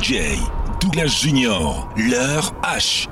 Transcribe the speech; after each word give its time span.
DJ 0.00 0.38
Douglas 0.80 1.08
Junior, 1.08 1.88
leur 1.96 2.52
H. 2.62 3.08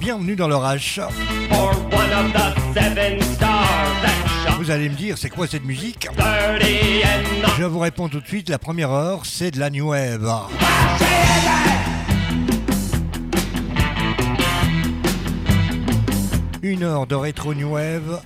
Bienvenue 0.00 0.36
dans 0.36 0.46
l'orage. 0.46 1.00
Vous 4.60 4.70
allez 4.70 4.88
me 4.88 4.94
dire, 4.94 5.18
c'est 5.18 5.28
quoi 5.28 5.48
cette 5.48 5.64
musique 5.64 6.06
Je 7.58 7.64
vous 7.64 7.80
réponds 7.80 8.08
tout 8.08 8.20
de 8.20 8.26
suite, 8.26 8.48
la 8.48 8.58
première 8.58 8.92
heure, 8.92 9.26
c'est 9.26 9.50
de 9.50 9.58
la 9.58 9.70
New 9.70 9.88
Wave. 9.88 10.32
Une 16.62 16.84
heure 16.84 17.08
de 17.08 17.16
rétro 17.16 17.54
New 17.54 17.72
Wave 17.72 18.22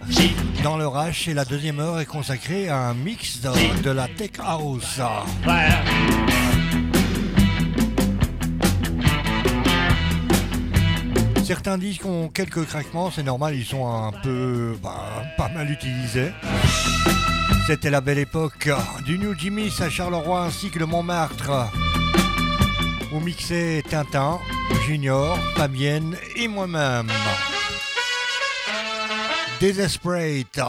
dans 0.62 0.76
le 0.76 0.88
et 1.26 1.34
la 1.34 1.46
deuxième 1.46 1.80
heure 1.80 2.00
est 2.00 2.06
consacrée 2.06 2.68
à 2.68 2.80
un 2.80 2.94
mix 2.94 3.40
de, 3.40 3.82
de 3.82 3.90
la 3.90 4.08
Tech 4.08 4.32
House. 4.44 5.00
Certains 11.44 11.76
disques 11.76 12.06
ont 12.06 12.28
quelques 12.28 12.64
craquements, 12.64 13.10
c'est 13.10 13.22
normal, 13.22 13.54
ils 13.54 13.64
sont 13.64 13.86
un 13.86 14.12
peu 14.12 14.76
bah, 14.82 15.24
pas 15.36 15.48
mal 15.48 15.70
utilisés. 15.70 16.32
C'était 17.66 17.90
la 17.90 18.00
belle 18.00 18.18
époque 18.18 18.70
du 19.04 19.18
New 19.18 19.34
Jimmy 19.38 19.70
à 19.80 19.90
Charleroi 19.90 20.44
ainsi 20.44 20.70
que 20.70 20.78
le 20.78 20.86
Montmartre. 20.86 21.70
Où 23.12 23.20
mixait 23.20 23.82
Tintin, 23.88 24.38
Junior, 24.86 25.38
Fabienne 25.56 26.16
et 26.36 26.48
moi-même. 26.48 27.10
Desperate, 29.60 30.60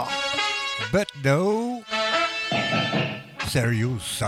but 0.92 1.08
no 1.24 1.82
serious. 3.56 4.22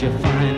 did 0.00 0.12
you 0.12 0.18
find? 0.18 0.57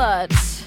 I'm 0.00 0.57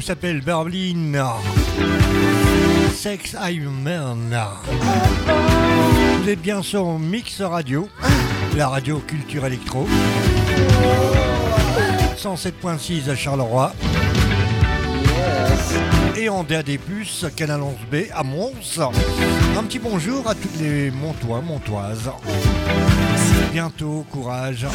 s'appelle 0.00 0.40
Berlin. 0.40 1.34
Sex 2.94 3.34
I'm 3.40 3.70
Man. 3.82 4.38
Vous 6.22 6.28
êtes 6.28 6.40
bien 6.40 6.62
sur 6.62 6.98
Mix 6.98 7.40
Radio, 7.40 7.88
la 8.56 8.68
radio 8.68 8.98
culture 8.98 9.46
électro. 9.46 9.86
107.6 12.16 13.10
à 13.10 13.16
Charleroi. 13.16 13.72
Et 16.16 16.28
en 16.28 16.44
DAD+, 16.44 16.78
Canal 17.34 17.60
11B 17.60 18.10
à 18.14 18.22
Mons. 18.22 18.80
Un 19.58 19.62
petit 19.64 19.78
bonjour 19.78 20.28
à 20.28 20.34
toutes 20.34 20.60
les 20.60 20.90
Montois, 20.90 21.40
Montoises. 21.40 22.10
Bientôt, 23.52 24.04
courage. 24.10 24.66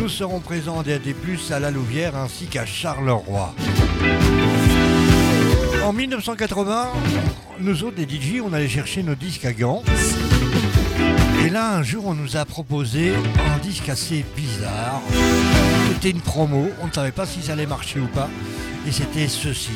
Nous 0.00 0.08
serons 0.08 0.40
présents 0.40 0.78
en 0.78 0.82
DAD+, 0.82 1.14
à 1.50 1.60
la 1.60 1.70
Louvière 1.70 2.16
ainsi 2.16 2.46
qu'à 2.46 2.66
Charleroi. 2.66 3.54
En 5.84 5.92
1980, 5.92 6.88
nous 7.60 7.84
autres, 7.84 7.96
les 7.96 8.04
DJ, 8.04 8.42
on 8.44 8.52
allait 8.52 8.68
chercher 8.68 9.02
nos 9.02 9.14
disques 9.14 9.44
à 9.44 9.52
gants. 9.52 9.82
Et 11.44 11.50
là, 11.50 11.76
un 11.76 11.82
jour, 11.82 12.06
on 12.06 12.14
nous 12.14 12.36
a 12.36 12.44
proposé 12.44 13.12
un 13.54 13.58
disque 13.58 13.88
assez 13.88 14.24
bizarre. 14.36 15.00
C'était 15.92 16.10
une 16.10 16.20
promo, 16.20 16.68
on 16.82 16.88
ne 16.88 16.92
savait 16.92 17.12
pas 17.12 17.26
si 17.26 17.40
ça 17.42 17.52
allait 17.52 17.66
marcher 17.66 18.00
ou 18.00 18.06
pas. 18.06 18.28
Et 18.86 18.92
c'était 18.92 19.28
ceci. 19.28 19.72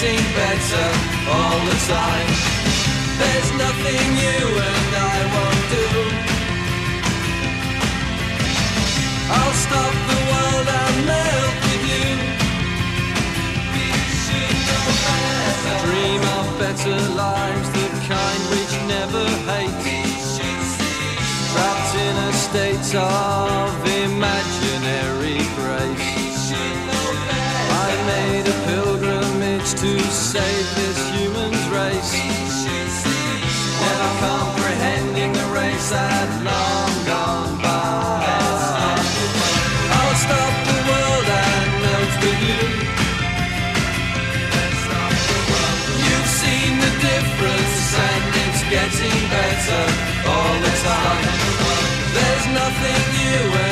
Getting 0.00 0.24
better 0.32 0.88
all 1.28 1.58
the 1.68 1.78
time. 1.86 2.28
There's 3.20 3.50
nothing 3.64 4.06
you 4.24 4.40
and 4.68 4.92
I 4.96 5.18
won't 5.34 5.64
do. 5.76 5.88
I'll 9.36 9.56
stop 9.66 9.94
the 10.10 10.20
world 10.30 10.68
and 10.80 10.96
melt 11.10 11.56
with 11.68 11.84
you. 11.92 12.08
Dream 15.84 16.22
of 16.38 16.46
better 16.58 16.98
lives, 17.14 17.68
the 17.76 17.86
kind 18.08 18.42
which 18.52 18.74
never 18.88 19.26
hate. 19.50 20.00
Trapped 21.52 21.94
in 22.06 22.14
a 22.16 22.32
state 22.32 22.94
of 22.96 23.29
getting 48.70 49.28
better 49.30 49.82
all 50.30 50.54
the 50.64 50.74
time. 50.86 51.24
There's 52.14 52.46
nothing 52.60 53.02
you 53.20 53.69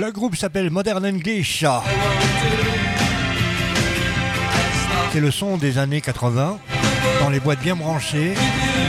Le 0.00 0.10
groupe 0.10 0.36
s'appelle 0.36 0.70
Modern 0.70 1.04
English. 1.06 1.64
C'est 5.12 5.20
le 5.20 5.30
son 5.30 5.56
des 5.56 5.78
années 5.78 6.00
80. 6.00 6.58
Dans 7.20 7.30
les 7.30 7.40
boîtes 7.40 7.60
bien 7.60 7.76
branchées. 7.76 8.34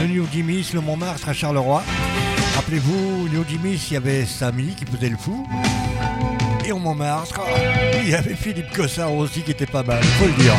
Le 0.02 0.08
New 0.08 0.26
Jimmy's, 0.32 0.72
le 0.72 0.80
Montmartre 0.80 1.28
à 1.28 1.32
Charleroi. 1.32 1.82
Rappelez-vous, 2.56 3.28
New 3.28 3.44
Jimmy's, 3.48 3.90
il 3.90 3.94
y 3.94 3.96
avait 3.96 4.26
Samy 4.26 4.74
qui 4.74 4.84
faisait 4.84 5.10
le 5.10 5.16
fou. 5.16 5.46
Et 6.64 6.72
au 6.72 6.78
Montmartre, 6.78 7.40
il 8.02 8.10
y 8.10 8.14
avait 8.14 8.34
Philippe 8.34 8.74
Cossard 8.74 9.14
aussi 9.14 9.42
qui 9.42 9.52
était 9.52 9.66
pas 9.66 9.82
mal, 9.82 10.02
faut 10.02 10.26
le 10.26 10.32
dire. 10.32 10.54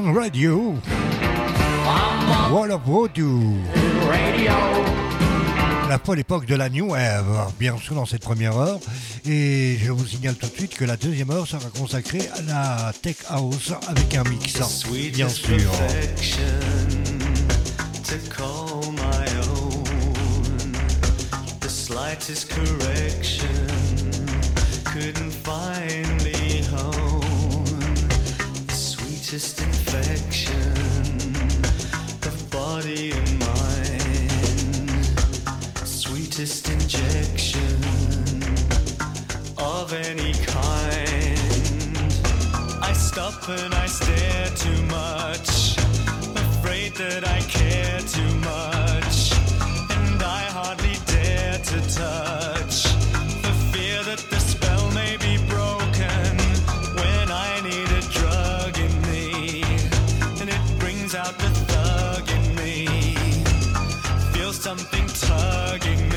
Radio. 0.00 0.74
Wall 2.50 2.72
of 2.72 2.80
Radio. 2.86 3.28
La 5.86 5.98
folle 5.98 6.20
époque 6.20 6.46
de 6.46 6.54
la 6.54 6.70
New 6.70 6.92
Wave, 6.92 7.52
bien 7.60 7.76
sûr 7.76 7.94
dans 7.94 8.06
cette 8.06 8.22
première 8.22 8.56
heure. 8.56 8.80
Et 9.26 9.76
je 9.78 9.92
vous 9.92 10.06
signale 10.06 10.36
tout 10.36 10.46
de 10.46 10.54
suite 10.54 10.74
que 10.74 10.86
la 10.86 10.96
deuxième 10.96 11.30
heure 11.30 11.46
sera 11.46 11.68
consacrée 11.78 12.26
à 12.34 12.42
la 12.42 12.92
Tech 13.02 13.16
House 13.28 13.74
avec 13.86 14.16
un 14.16 14.24
mix, 14.24 14.58
hein, 14.62 14.88
bien 15.12 15.28
sûr. 15.28 15.70
latest 29.32 29.62
infection 29.62 30.72
of 32.28 32.50
body 32.50 33.12
and 33.12 33.38
mind, 33.38 35.06
sweetest 35.88 36.68
injection 36.68 37.82
of 39.56 39.94
any 39.94 40.34
kind. 40.34 41.38
I 42.82 42.92
stop 42.92 43.48
and 43.48 43.72
I 43.72 43.86
stare 43.86 44.48
too 44.54 44.82
much, 44.82 45.78
afraid 46.36 46.94
that 46.96 47.26
I 47.26 47.40
care 47.40 48.00
too 48.00 48.34
much, 48.36 49.32
and 49.96 50.22
I 50.22 50.42
hardly 50.52 50.98
dare 51.06 51.56
to 51.56 51.80
touch. 51.94 52.31
gegen 65.78 66.11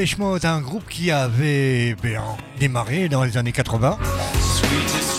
Dépêche 0.00 0.16
un 0.44 0.60
groupe 0.62 0.88
qui 0.88 1.10
avait 1.10 1.94
ben, 2.02 2.22
démarré 2.58 3.10
dans 3.10 3.22
les 3.22 3.36
années 3.36 3.52
80 3.52 3.98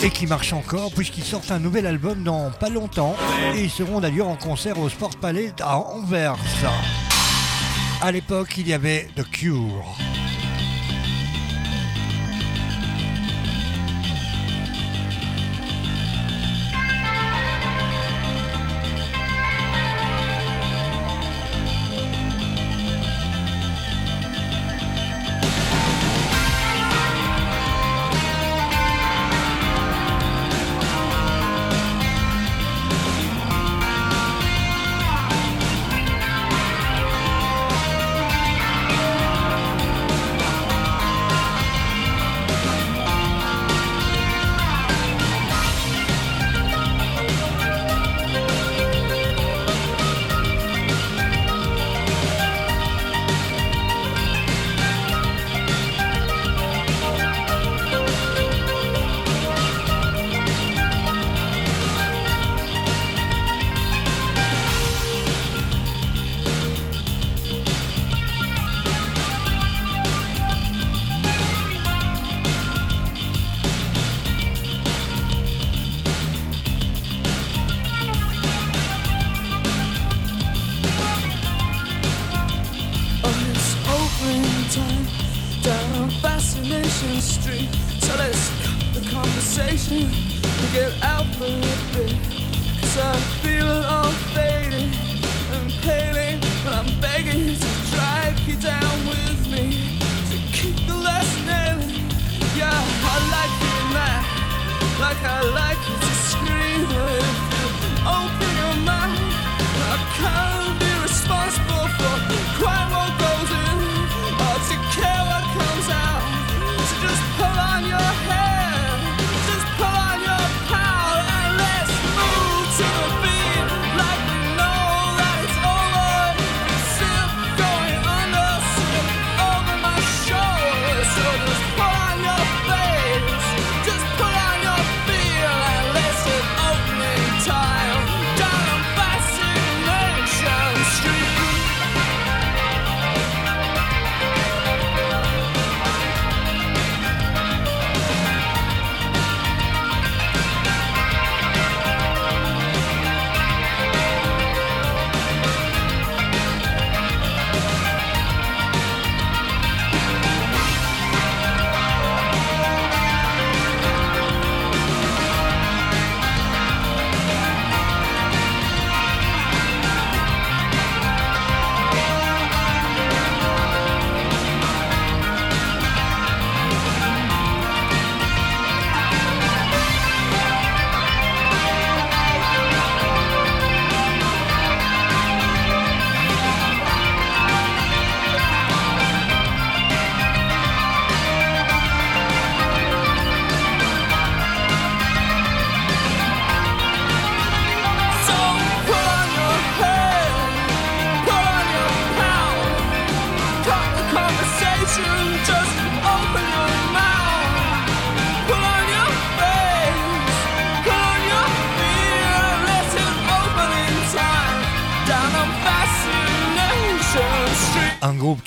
et 0.02 0.10
qui 0.10 0.26
marche 0.26 0.54
encore 0.54 0.92
puisqu'ils 0.92 1.24
sortent 1.24 1.52
un 1.52 1.60
nouvel 1.60 1.86
album 1.86 2.24
dans 2.24 2.50
pas 2.50 2.70
longtemps 2.70 3.16
et 3.54 3.62
ils 3.62 3.70
seront 3.70 4.00
d'ailleurs 4.00 4.28
en 4.28 4.36
concert 4.36 4.80
au 4.80 4.90
Sport 4.90 5.18
Palais 5.18 5.54
à 5.62 5.78
Anvers. 5.78 6.36
À 8.02 8.12
l'époque, 8.12 8.56
il 8.58 8.70
y 8.70 8.74
avait 8.74 9.08
The 9.16 9.30
Cure. 9.30 9.86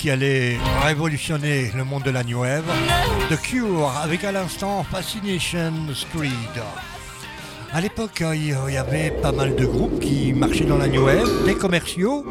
qui 0.04 0.10
allait 0.10 0.58
révolutionner 0.84 1.70
le 1.74 1.82
monde 1.82 2.02
de 2.02 2.10
la 2.10 2.22
New 2.24 2.40
Wave. 2.40 2.70
The 3.30 3.40
Cure 3.40 3.90
avec 4.02 4.22
à 4.24 4.32
l'instant 4.32 4.84
Fascination 4.84 5.72
Street. 5.94 6.28
À 7.72 7.80
l'époque, 7.80 8.22
il 8.34 8.48
y 8.48 8.76
avait 8.76 9.12
pas 9.22 9.32
mal 9.32 9.56
de 9.56 9.64
groupes 9.64 10.00
qui 10.00 10.34
marchaient 10.34 10.66
dans 10.66 10.76
la 10.76 10.88
New 10.88 11.06
des 11.46 11.54
commerciaux 11.54 12.22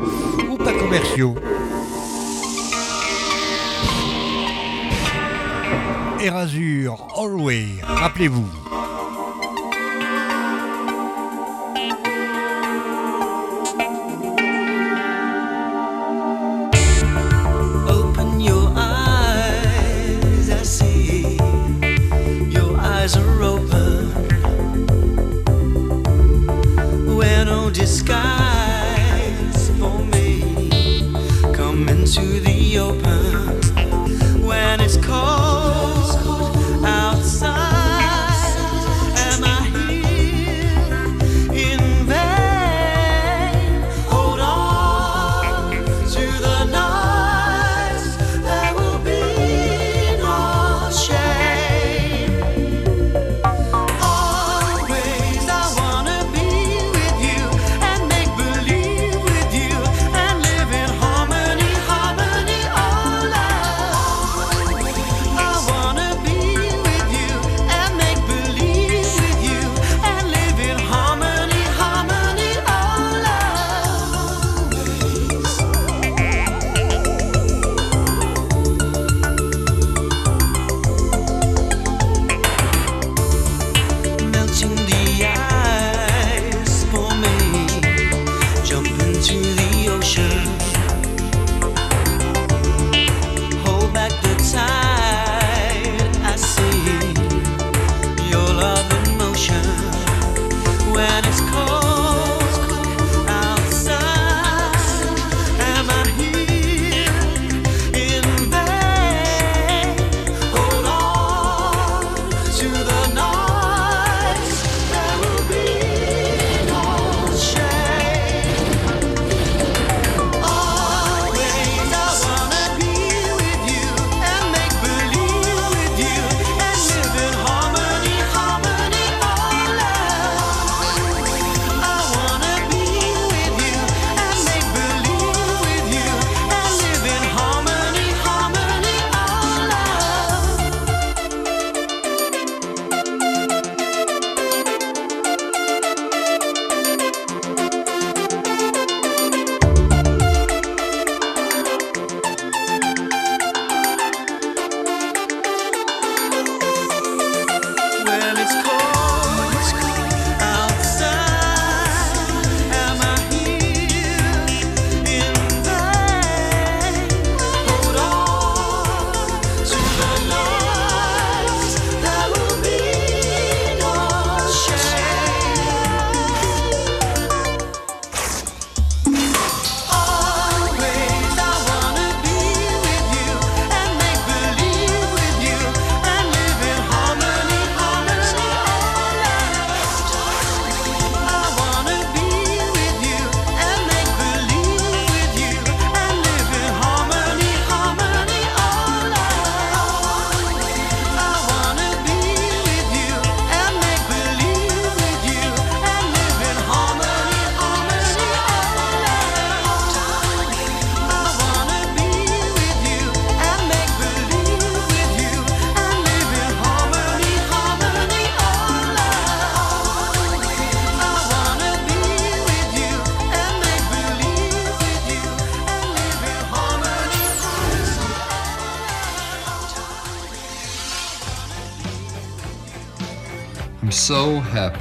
ou 0.47 0.55
pas 0.55 0.73
commerciaux. 0.73 1.33
Erasure, 6.21 7.07
Always, 7.17 7.81
rappelez-vous. 7.81 8.62
eyes 23.03 23.17
are 23.17 23.43
open. 23.43 23.52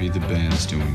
the 0.08 0.20
band's 0.20 0.66
doing. 0.66 0.91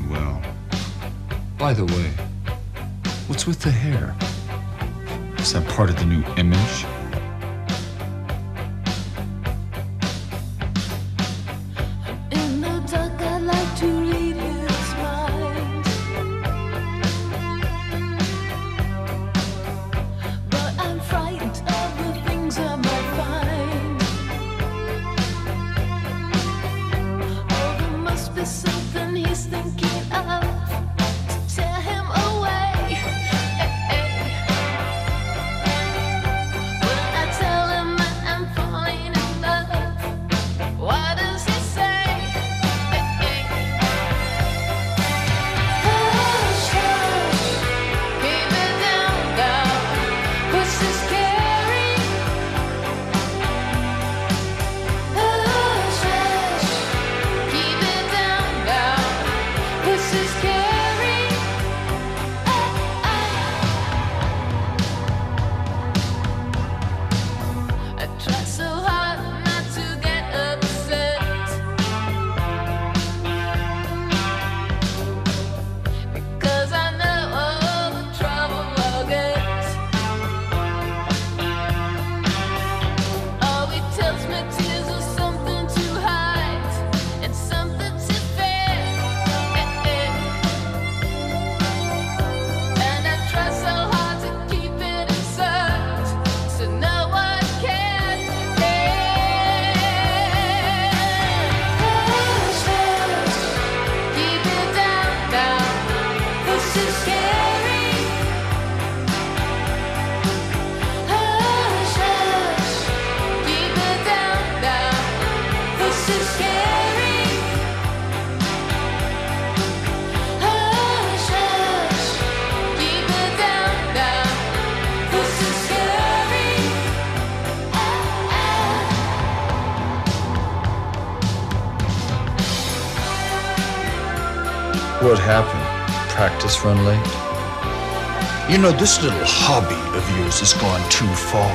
practice 136.38 136.64
run 136.64 136.86
late? 136.86 138.52
You 138.52 138.60
know, 138.60 138.72
this 138.72 139.02
little 139.02 139.20
hobby 139.24 139.98
of 139.98 140.18
yours 140.18 140.40
has 140.40 140.54
gone 140.54 140.88
too 140.90 141.08
far. 141.16 141.52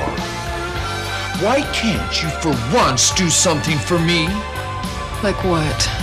Why 1.41 1.61
can't 1.71 2.21
you 2.21 2.29
for 2.41 2.51
once 2.75 3.13
do 3.13 3.29
something 3.29 3.77
for 3.77 3.97
me? 3.97 4.27
Like 5.23 5.41
what? 5.45 6.02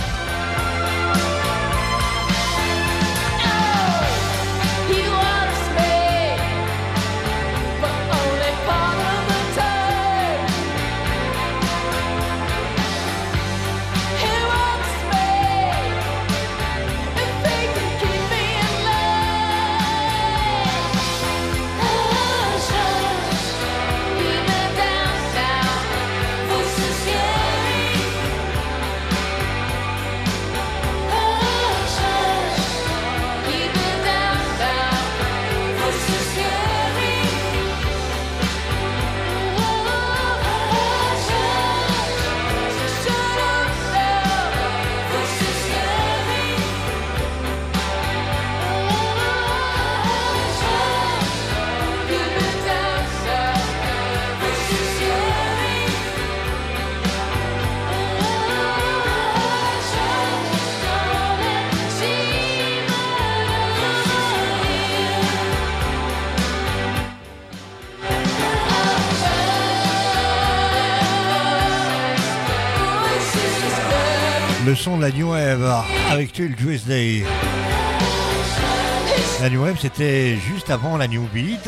la 75.01 75.09
New 75.09 75.31
Wave 75.31 75.83
avec 76.11 76.31
Till 76.31 76.55
Tuesday. 76.55 77.23
La 79.41 79.49
New 79.49 79.63
Wave, 79.63 79.77
c'était 79.81 80.37
juste 80.37 80.69
avant 80.69 80.95
la 80.95 81.07
New 81.07 81.27
Beat. 81.33 81.67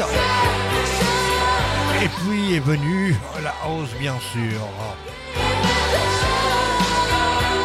Et 2.03 2.07
puis 2.07 2.55
est 2.55 2.59
venue 2.59 3.15
la 3.43 3.53
hausse 3.67 3.89
bien 3.99 4.13
sûr. 4.31 4.61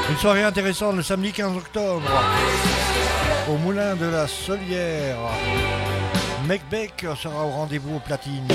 Une 0.09 0.16
soirée 0.16 0.43
intéressante 0.43 0.97
le 0.97 1.03
samedi 1.03 1.33
15 1.33 1.59
octobre 1.59 2.11
au 3.51 3.59
Moulin 3.59 3.95
de 3.97 4.07
la 4.07 4.27
Solière. 4.27 5.19
Macbeth 6.47 7.05
sera 7.21 7.45
au 7.45 7.51
rendez-vous 7.51 7.97
aux 7.97 8.01
platines. 8.01 8.49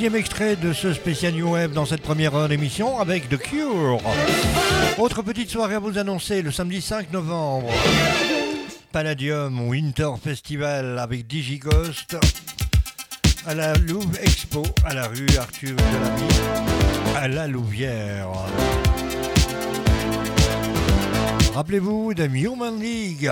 deuxième 0.00 0.16
extrait 0.16 0.56
de 0.56 0.72
ce 0.72 0.94
spécial 0.94 1.34
New 1.34 1.52
Wave 1.52 1.72
dans 1.72 1.84
cette 1.84 2.00
première 2.00 2.34
heure 2.34 2.48
d'émission 2.48 2.98
avec 3.00 3.28
The 3.28 3.36
Cure. 3.36 3.98
Autre 4.96 5.20
petite 5.20 5.50
soirée 5.50 5.74
à 5.74 5.78
vous 5.78 5.98
annoncer 5.98 6.40
le 6.40 6.50
samedi 6.50 6.80
5 6.80 7.12
novembre. 7.12 7.68
Palladium 8.92 9.68
Winter 9.68 10.08
Festival 10.24 10.98
avec 10.98 11.26
DigiGhost 11.26 12.16
à 13.46 13.54
la 13.54 13.74
Louvre 13.74 14.16
Expo 14.22 14.62
à 14.86 14.94
la 14.94 15.06
rue 15.06 15.28
Arthur 15.38 15.76
de 15.76 17.18
à 17.18 17.28
la 17.28 17.46
Louvière. 17.46 18.28
Rappelez-vous 21.52 22.14
de 22.14 22.24
Human 22.24 22.80
League. 22.80 23.30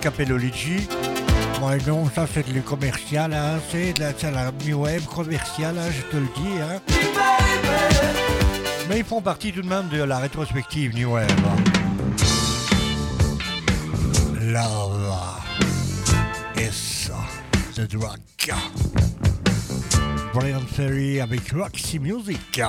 Capellology. 0.00 0.88
Bon, 1.60 1.70
et 1.72 1.78
non, 1.86 2.08
ça 2.08 2.26
c'est 2.32 2.50
du 2.50 2.62
commercial, 2.62 3.34
hein. 3.34 3.60
c'est 3.70 3.92
de 3.92 4.00
la, 4.00 4.30
la 4.30 4.52
mi-web 4.52 5.04
commerciale, 5.04 5.76
hein, 5.78 5.90
je 5.90 6.02
te 6.10 6.16
le 6.16 6.28
dis. 6.36 6.60
Hein. 6.60 6.80
Mais 8.88 8.98
ils 8.98 9.04
font 9.04 9.20
partie 9.20 9.52
tout 9.52 9.62
de 9.62 9.68
même 9.68 9.88
de 9.88 10.02
la 10.02 10.18
rétrospective 10.18 10.94
New 10.94 11.12
Wave. 11.12 11.28
Love 14.40 15.14
is 16.56 17.10
the 17.74 17.86
drug. 17.86 18.18
Brian 20.32 20.60
Ferry 20.60 21.20
avec 21.20 21.52
Roxy 21.52 21.98
Music. 21.98 22.60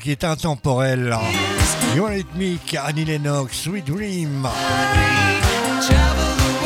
Qui 0.00 0.10
est 0.10 0.24
intemporel. 0.24 1.14
Eurythmic, 1.96 2.76
Annie 2.82 3.04
Lennox, 3.04 3.54
Sweet 3.56 3.86
Dream. 3.86 4.48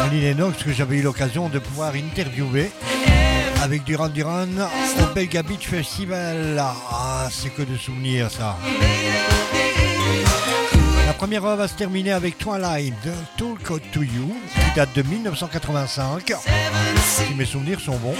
Annie 0.00 0.20
Lennox 0.20 0.62
que 0.62 0.72
j'avais 0.72 0.98
eu 0.98 1.02
l'occasion 1.02 1.48
de 1.48 1.58
pouvoir 1.58 1.94
interviewer 1.94 2.70
avec 3.62 3.82
Duran 3.84 4.08
Duran 4.08 4.46
au 5.00 5.14
Belga 5.14 5.42
Beach 5.42 5.66
Festival. 5.66 6.62
Ah, 6.90 7.28
c'est 7.30 7.50
que 7.50 7.62
de 7.62 7.76
souvenirs 7.76 8.30
ça. 8.30 8.56
La 11.06 11.12
première 11.12 11.44
heure 11.44 11.56
va 11.56 11.66
se 11.66 11.74
terminer 11.74 12.12
avec 12.12 12.38
Twilight, 12.38 12.94
Talk 13.36 13.90
to 13.92 14.02
You, 14.02 14.36
qui 14.54 14.76
date 14.76 14.94
de 14.94 15.02
1985. 15.02 16.32
Si 17.02 17.34
mes 17.34 17.44
souvenirs 17.44 17.80
sont 17.80 17.96
bons. 17.96 18.14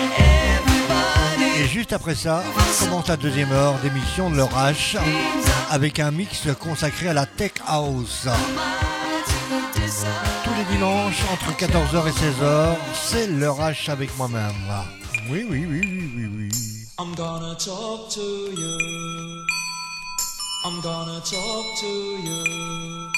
Et 1.61 1.67
juste 1.67 1.93
après 1.93 2.15
ça, 2.15 2.45
commence 2.79 3.09
la 3.09 3.17
deuxième 3.17 3.51
heure 3.51 3.75
d'émission 3.81 4.31
de 4.31 4.37
leur 4.37 4.51
H 4.51 4.97
avec 5.71 5.99
un 5.99 6.13
mix 6.13 6.47
consacré 6.61 7.09
à 7.09 7.13
la 7.13 7.27
Tech 7.27 7.53
House. 7.67 8.29
Tous 10.45 10.55
les 10.57 10.77
dimanches 10.77 11.25
entre 11.33 11.51
14h 11.57 12.07
et 12.07 12.13
16h, 12.13 12.77
c'est 12.95 13.27
leur 13.27 13.59
H 13.59 13.91
avec 13.91 14.17
moi-même. 14.17 14.53
Oui, 15.29 15.45
oui, 15.51 15.67
oui, 15.69 15.81
oui, 15.83 16.11
oui, 16.17 16.31
oui. 16.37 16.49
I'm 17.01 17.15
gonna 17.17 17.57
talk 17.57 18.09
to 18.11 18.21
you. 18.21 18.79
I'm 20.65 20.81
gonna 20.81 21.21
talk 21.21 21.65
to 21.81 21.87
you. 21.87 23.18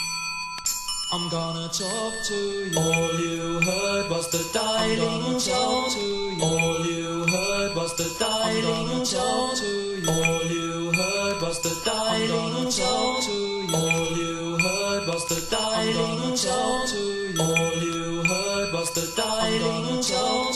I'm 1.12 1.28
gonna 1.28 1.66
talk 1.66 2.22
to 2.22 2.34
you. 2.34 2.78
All 2.78 3.18
you 3.18 3.60
heard 3.60 4.08
was 4.08 4.30
the 4.30 4.48
dialing 4.54 5.40
tone. 5.40 5.40
To 5.40 5.50
talk 5.50 5.92
to 5.94 5.98
you. 5.98 6.40
All 6.40 6.86
you 6.86 7.26
heard 7.26 7.74
was 7.74 7.96
the 7.96 8.14
dialing 8.20 9.04
tone. 9.04 9.04
To 9.04 9.16
talk 9.16 9.56
to 9.56 9.66
you. 9.66 10.08
All 10.08 10.44
you 10.44 10.92
heard 10.92 11.42
was 11.42 11.60
the 11.62 11.74
dialing 11.84 12.30
tone. 12.30 12.70
To 12.70 12.78
talk 12.78 13.24
to 13.24 13.32
you. 13.32 13.74
All 13.74 14.16
you 14.16 14.56
heard 14.58 15.08
was 15.08 15.26
the 15.26 15.40
dialing 15.50 16.36
tone. 16.36 16.86
To 16.86 16.96
you. 16.96 17.42
All 17.42 17.82
you 17.82 18.22
heard 18.22 18.72
was 18.72 18.90
the 18.92 19.12
dialing 19.16 20.00
tone. 20.04 20.49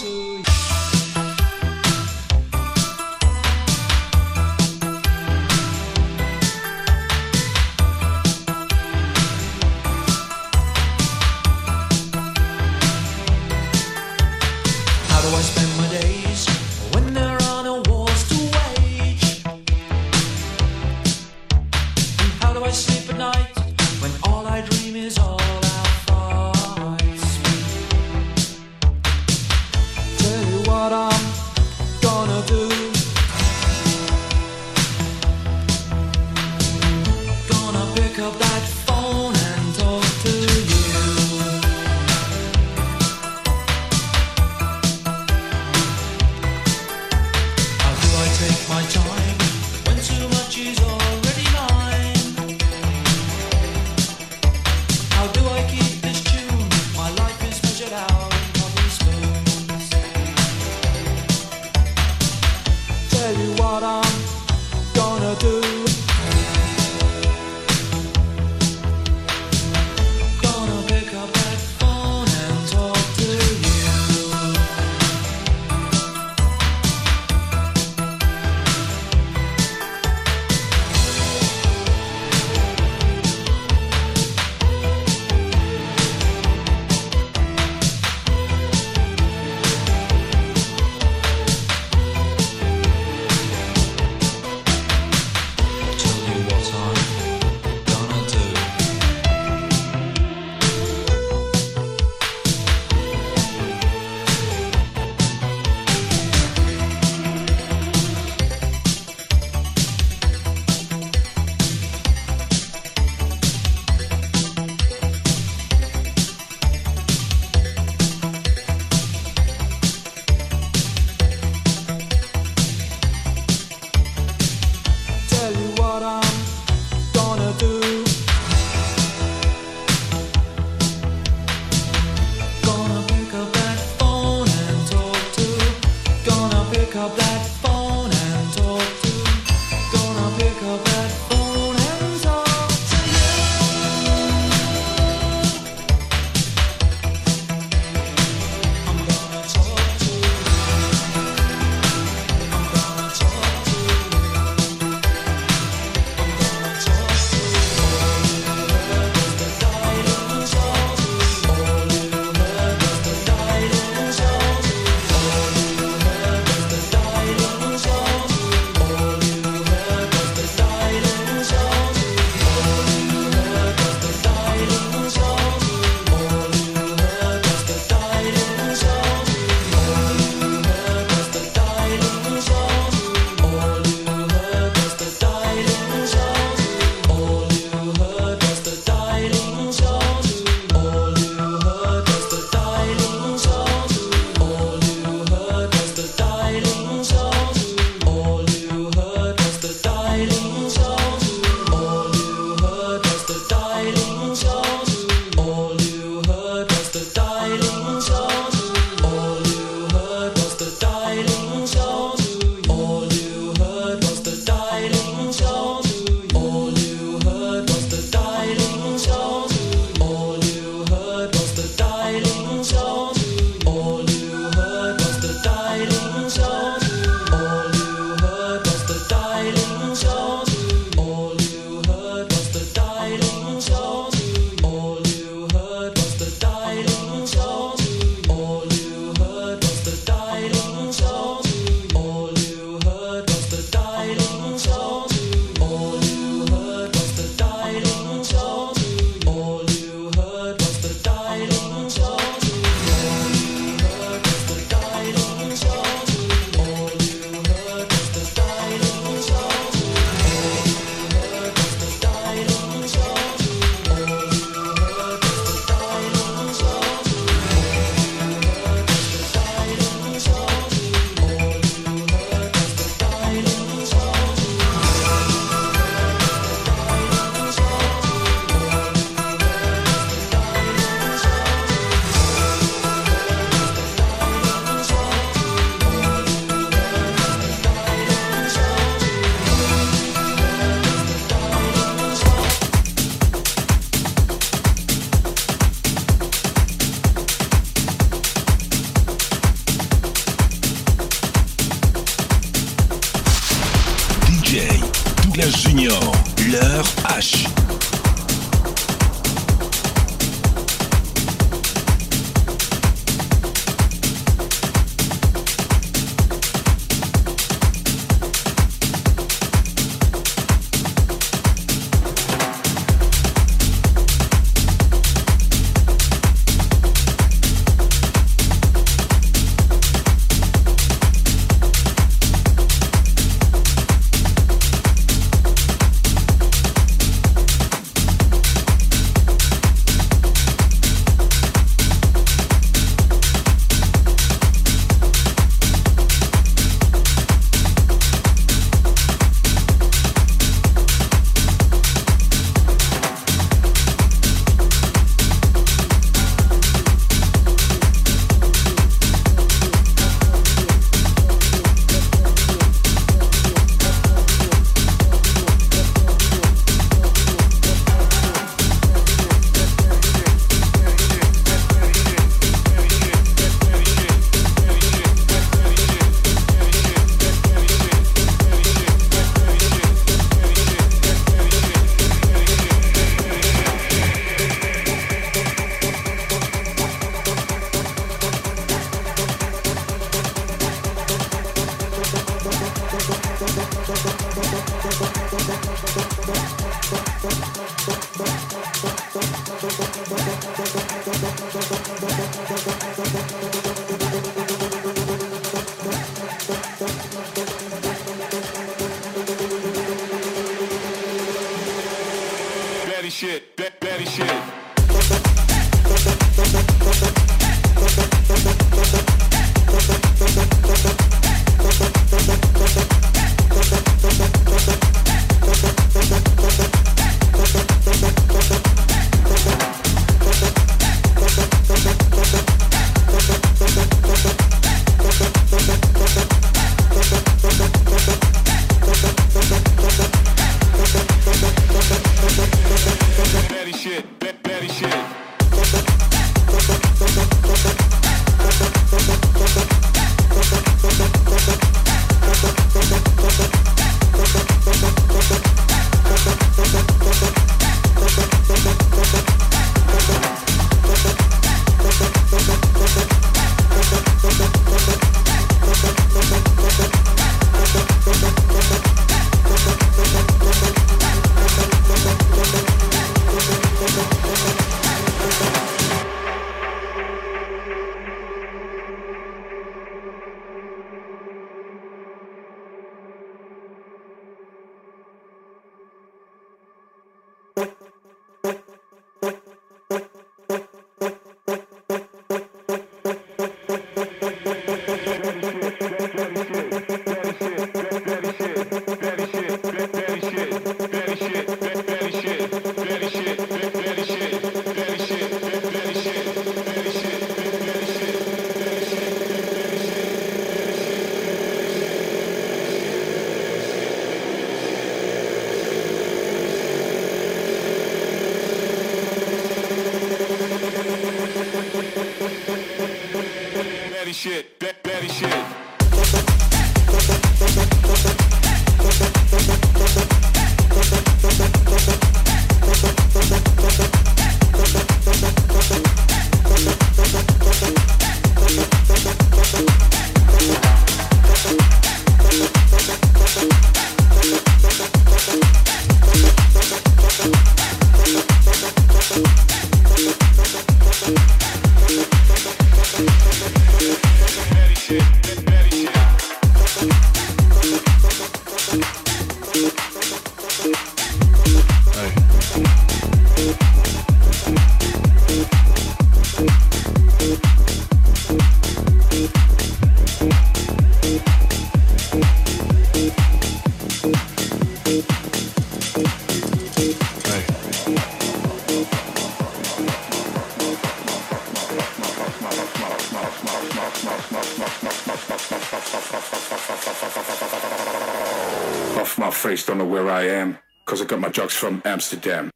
Jocks 591.35 591.57
from 591.57 591.82
Amsterdam. 591.85 592.53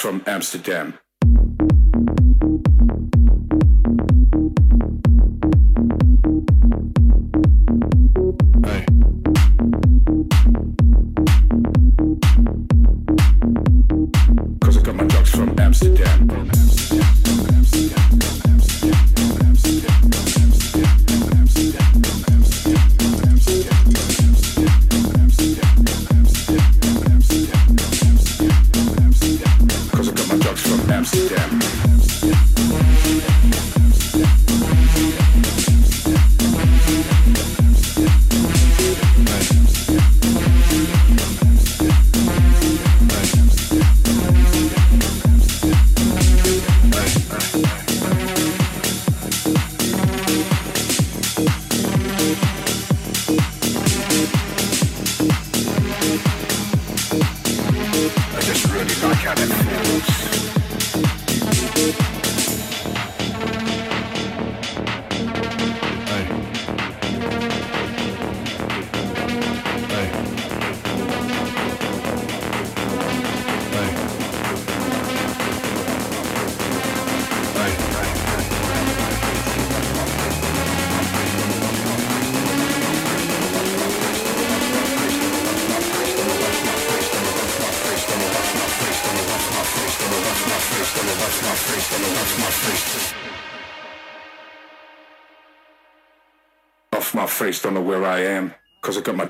From 0.00 0.22
Amsterdam. 0.26 0.99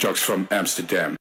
Jocks 0.01 0.23
from 0.23 0.49
Amsterdam. 0.51 1.20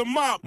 Him 0.00 0.16
up, 0.16 0.39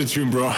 the 0.00 0.06
tune, 0.06 0.30
bro. 0.30 0.50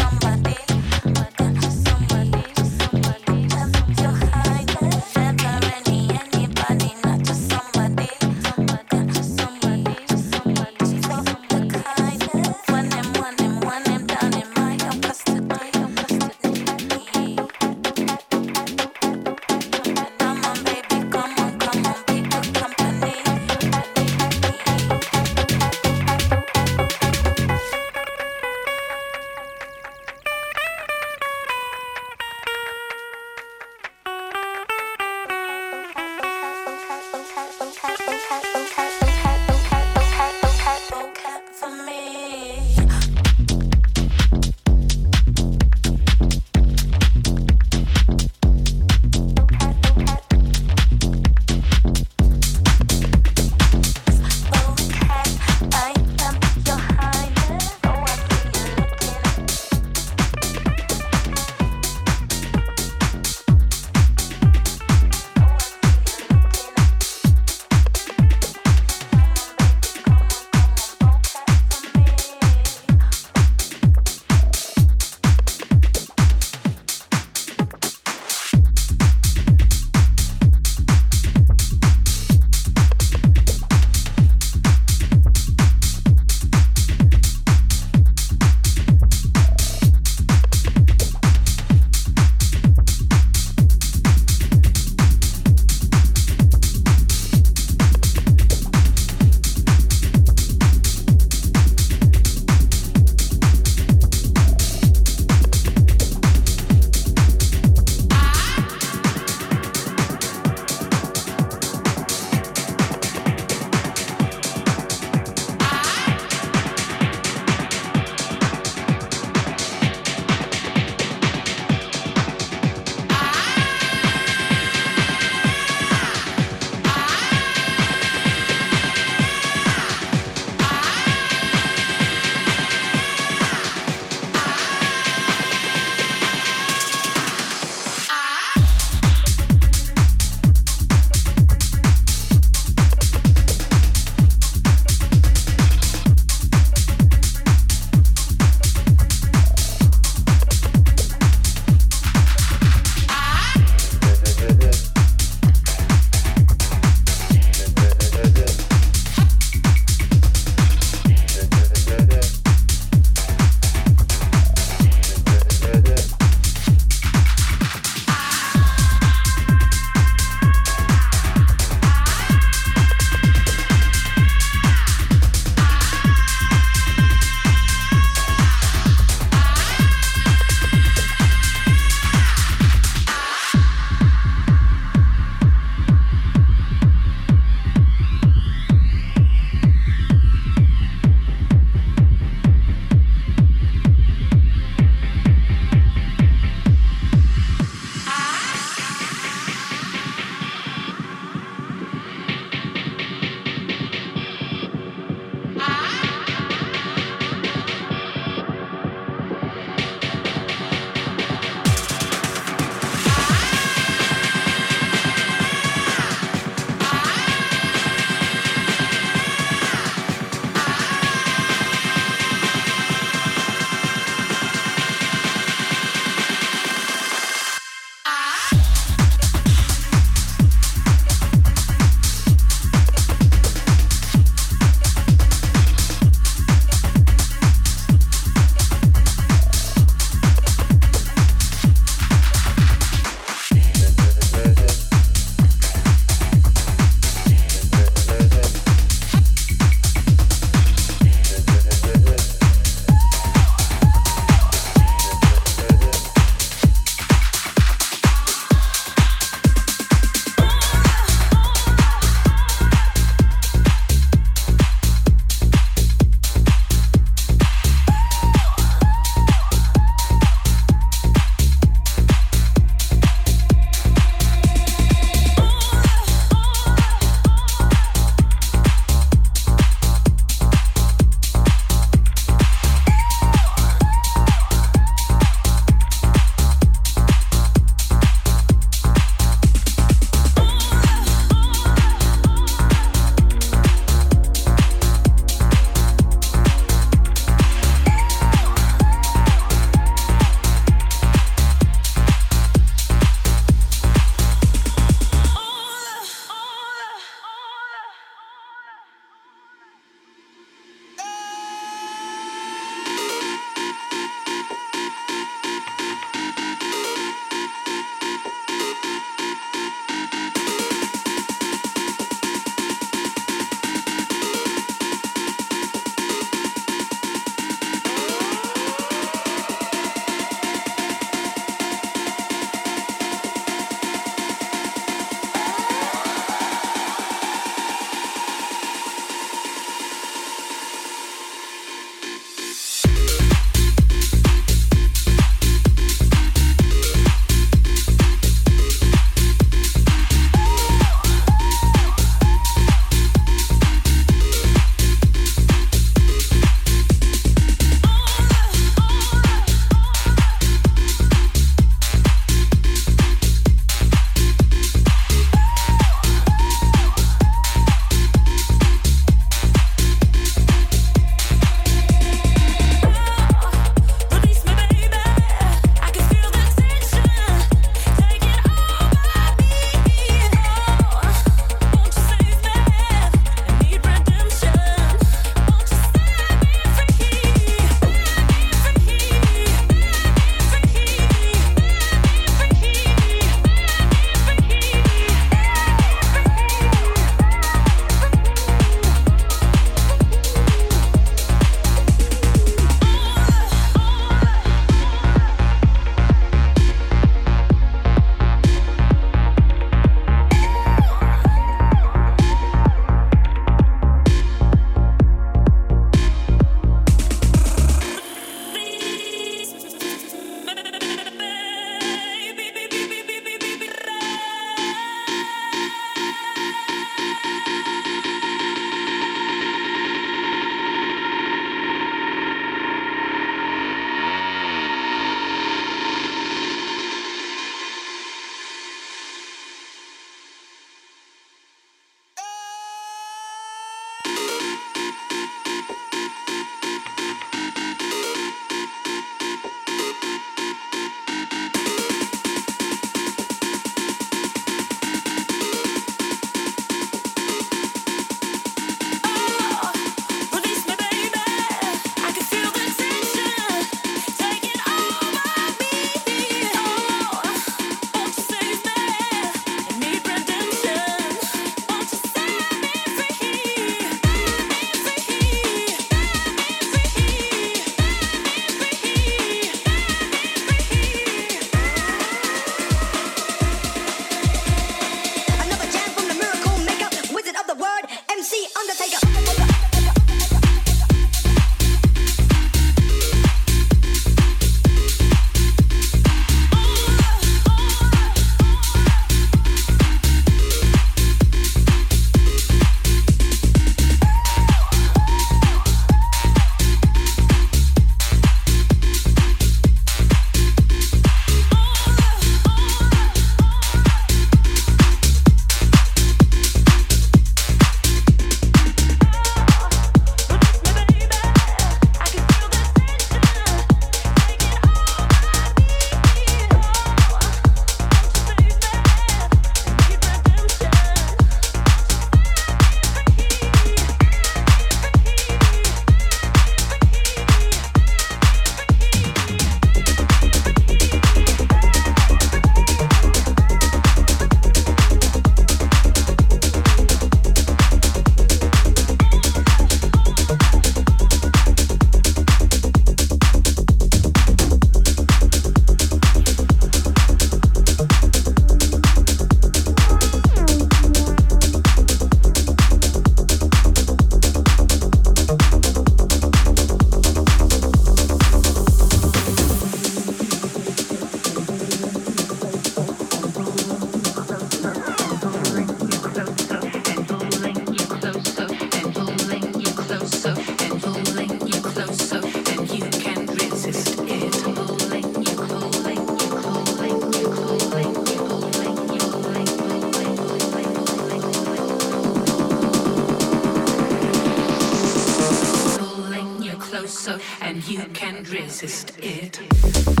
You 597.67 597.85
can't 597.93 598.29
resist 598.31 598.97
it. 598.99 600.00